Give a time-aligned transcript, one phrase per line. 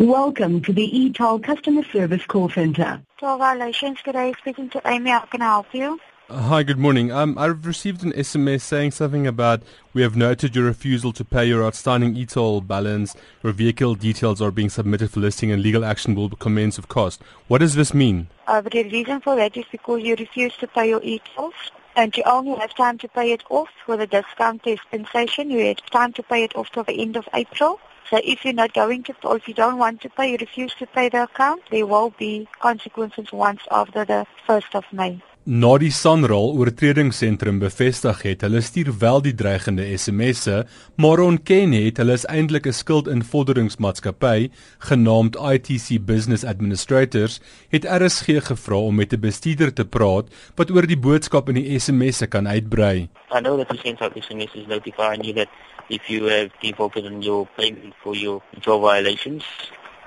[0.00, 3.02] Welcome to the eToll customer service call center.
[3.18, 4.32] Toll violations today.
[4.38, 6.00] Speaking to Amy, how can I help you?
[6.30, 7.12] Hi, good morning.
[7.12, 11.44] Um, I've received an SMS saying something about we have noted your refusal to pay
[11.44, 13.14] your outstanding e-toll balance.
[13.42, 17.20] Your vehicle details are being submitted for listing and legal action will commence of cost.
[17.48, 18.28] What does this mean?
[18.46, 22.22] Uh, the reason for that is because you refuse to pay your e-tolls and you
[22.24, 25.50] only have time to pay it off with a discount dispensation.
[25.50, 27.78] You have time to pay it off till the end of April.
[28.10, 30.74] So if you're not going to, or if you don't want to pay, you refuse
[30.80, 35.22] to pay the account, there will be consequences once after the 1st of May.
[35.48, 40.66] Na die Sanral oortredingsentrum bevestig het, hulle stuur wel die dreigende SMS'e,
[41.00, 44.50] maar ontken het hulle is eintlik 'n skuldinvorderingsmaatskappy
[44.90, 47.40] genaamd ITC Business Administrators,
[47.72, 51.78] het RSG gevra om met 'n bestuurder te praat wat oor die boodskap in die
[51.78, 53.08] SMS'e kan uitbrei.
[53.32, 55.48] I know that the sent out SMS is notifying you that
[55.88, 59.44] if you have defaulted on your payment for your job violations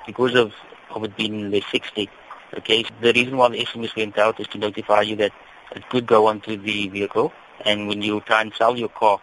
[0.05, 0.53] because of,
[0.89, 2.07] of it being the 60
[2.57, 5.31] Okay, so the reason why the SMS went out is to notify you that
[5.75, 7.33] it could go onto the vehicle,
[7.65, 9.19] and when you try and sell your car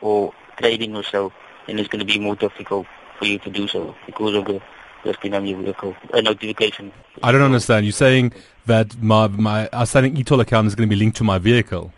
[0.00, 1.32] or trading in or so,
[1.66, 2.86] then it's going to be more difficult
[3.18, 4.60] for you to do so because of the
[5.04, 6.92] listing on your vehicle, a notification.
[7.22, 7.84] I don't understand.
[7.84, 8.32] You're saying
[8.66, 11.92] that my my outstanding e-toll account is going to be linked to my vehicle.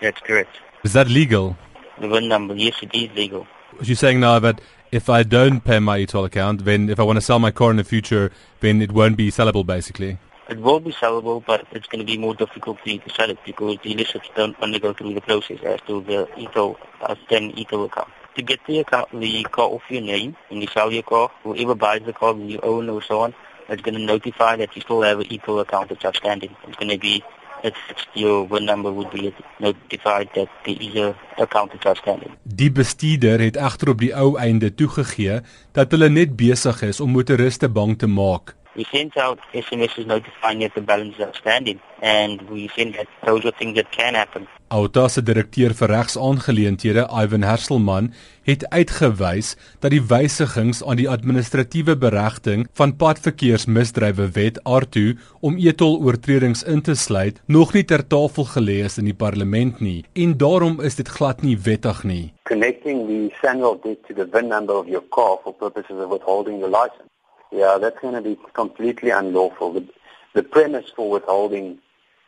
[0.00, 0.56] That's correct.
[0.84, 1.56] Is that legal?
[2.00, 3.46] The VIN number, yes, it is legal.
[3.82, 4.60] You're saying now that
[4.92, 7.70] if I don't pay my e-toll account, then if I want to sell my car
[7.70, 8.30] in the future,
[8.60, 10.18] then it won't be sellable, basically.
[10.48, 13.28] It will be sellable, but it's going to be more difficult for you to sell
[13.28, 17.18] it because dealerships don't want to go through the process as to the ETO, as
[17.28, 18.08] then ETO account.
[18.36, 21.74] To get the account, the car off your name, when you sell your car, whoever
[21.74, 23.34] buys the car, you own or so on,
[23.68, 26.56] it's going to notify that you still have an ETO account that's outstanding.
[26.66, 27.22] It's going to be
[27.62, 32.36] it's your VIN number would be notified that the user account is outstanding.
[32.42, 35.40] Die bestuurder het egter op die ou einde toegegee
[35.76, 38.54] dat hulle net besig is om motoriste bang te maak.
[38.78, 43.44] We sent out SMSs notifying that the balance is outstanding and we think that those
[43.44, 44.46] are things that can happen.
[44.70, 48.12] Outa se direkteur vir regsaangeleenthede, Ivan Herselman,
[48.46, 55.98] het uitgewys dat die wysigings aan die administratiewe beregting van padverkeersmisdrywe wet ARTU om etol
[56.04, 60.38] oortredings in te sluit nog nie ter tafel gelê is in die parlement nie en
[60.38, 62.24] daarom is dit glad nie wettig nie.
[62.46, 66.60] Connecting the SANRAL debt to the VIN number of your car for purposes of withholding
[66.60, 67.08] the license
[67.52, 69.72] Yeah, that's going to be completely unlawful.
[69.72, 69.88] The,
[70.34, 71.78] the premise for withholding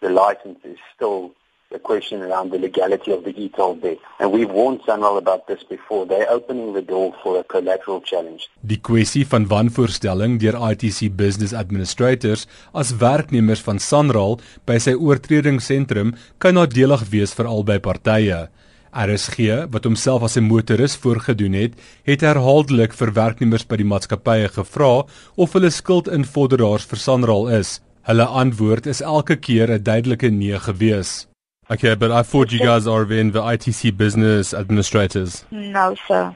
[0.00, 1.32] the license is still
[1.70, 3.98] the question around the legality of the e-toll debt.
[4.18, 6.04] And we've warned Sunrail about this before.
[6.04, 8.48] They're opening the door for a collateral challenge.
[8.60, 16.16] Die kwessie van wanvoorstelling deur ITC Business Administrators as werknemers van Sunrail by sy oortredingsentrum
[16.42, 18.48] kan nadelig wees vir albei partye.
[18.92, 24.48] RSG wat homself as 'n motoris voorgedoen het, het herhaaldelik vir werknemers by die maatskappye
[24.48, 25.04] gevra
[25.36, 27.80] of hulle skuldinvorderaars vir Sanral is.
[28.02, 31.26] Hulle antwoord is elke keer 'n duidelike nee gewees.
[31.70, 35.44] Okay, but I thought you guys are in the ITC business administrators.
[35.50, 36.34] No, sir.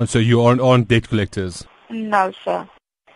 [0.00, 1.64] And so you aren't on debt collectors.
[1.88, 2.66] No, sir.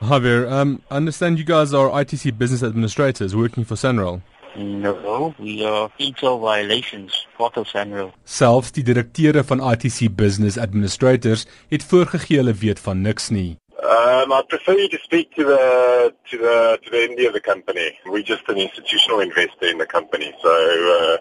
[0.00, 4.20] Javier, um, I understand you guys are ITC business administrators working for Sanral.
[4.58, 8.12] No, we are veto violations, part of Sanro.
[8.24, 13.56] Selfs die direkteure van ITC Business Administrators het voorgegee hulle weet van niks nie.
[13.82, 17.40] Um, I prefer you to speak to the to the to the MD of the
[17.40, 17.98] company.
[18.06, 21.16] We're just an institutional investor in the company, so uh,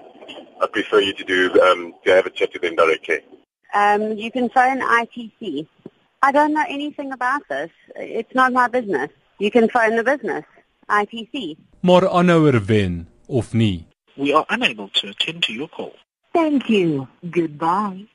[0.64, 3.20] I prefer you to do um, to have a chat with them directly.
[3.74, 5.68] Um, you can phone ITC.
[6.22, 7.72] I don't know anything about this.
[7.98, 9.10] It's not my business.
[9.40, 10.46] You can phone the business,
[10.90, 11.58] ITC.
[11.82, 13.86] Maar aanhouer wen of nie.
[14.16, 15.94] We are unable to attend to your call.
[16.32, 17.08] Thank you.
[17.32, 18.08] Goodbye.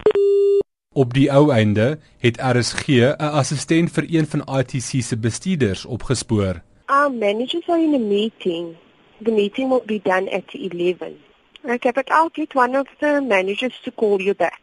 [0.93, 6.63] Op die ou einde het RSG 'n assistent vir een van ITC se bestuurders opgespoor.
[6.87, 8.77] Our managers are in a meeting.
[9.23, 11.17] The meeting will be done at 11.
[11.65, 14.61] Okay, but I'll get one of the managers to call you back.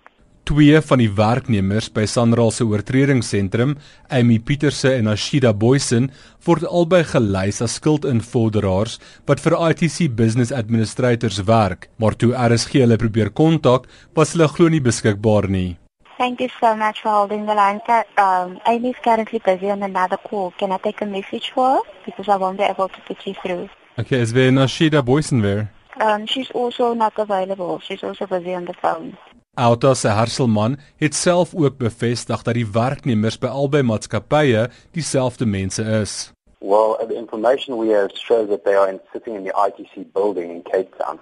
[0.48, 3.74] Twee van die werknemers by Sanral se oortredingsentrum,
[4.08, 6.08] Amy Pieterse en Ashida Boysen,
[6.48, 8.96] word albei gelys as skuldinvorderaars
[9.28, 14.72] wat vir ITC Business Administrators werk, maar toe RSG hulle probeer kontak, was hulle glo
[14.72, 15.76] nie beskikbaar nie.
[16.16, 17.84] Thank you so much for holding the line.
[18.16, 20.54] Um, Amy is currently busy on another call.
[20.58, 21.82] Can I take a message for her?
[22.06, 23.68] Because I won't be able to put you through.
[24.00, 25.74] Okay, is there Ashida Boysen there?
[26.00, 27.82] Um, she's also not available.
[27.82, 29.18] She's also busy on the phone.
[29.58, 35.82] Outa se Herselman het self ook bevestig dat die werknemers by albei maatskappye dieselfde mense
[35.82, 36.32] is.
[36.62, 40.52] Well, the information we have shows that they are in, sitting in the ITC building
[40.52, 41.18] in Cape Town.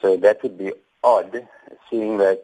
[0.00, 0.72] So that would be
[1.02, 1.46] odd,
[1.88, 2.42] seeing that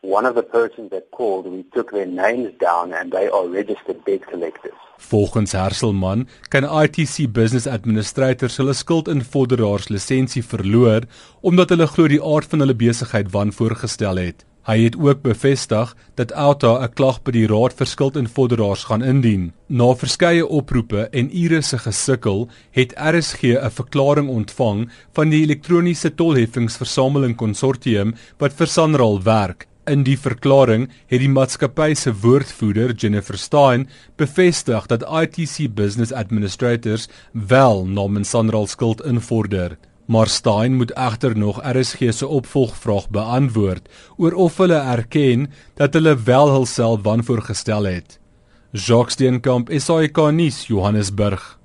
[0.00, 4.04] one of the persons that called, we took their names down and they are registered
[4.04, 4.76] debt collectors.
[4.98, 11.08] Volgens Herselman kan ITC Business Administrators hulle skuldinvorderaars lisensie verloor
[11.40, 14.44] omdat hulle glo die aard van hulle besigheid wanvoorgestel het.
[14.68, 19.52] Hy het ook bevestig dat Alta 'n klag by die Raad vir Skuldinvorderaars gaan indien.
[19.66, 26.14] Na verskeie oproepe en ure se gesukkel, het RSG 'n verklaring ontvang van die elektroniese
[26.14, 33.38] tolheffingsversameling konsortium wat vir Sanral werk In die verklaring het die maatskappy se woordvoerder Jennifer
[33.40, 33.86] Stein
[34.20, 39.78] bevestig dat ITC Business Administrators wel namens Sanral skuld invorder.
[40.08, 46.22] Maar Stein moet egter nog RSG se opvolgvraag beantwoord oor of hulle erken dat hulle
[46.22, 48.18] wel hulself wanvoorgestel het.
[48.72, 51.57] Jacques Steenkamp, SAK nuus, Johannesburg.